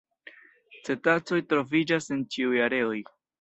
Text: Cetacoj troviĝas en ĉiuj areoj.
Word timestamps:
Cetacoj 0.87 1.39
troviĝas 1.53 2.09
en 2.17 2.25
ĉiuj 2.37 2.63
areoj. 2.71 2.99